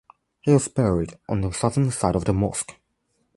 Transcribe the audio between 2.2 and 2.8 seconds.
the mosque.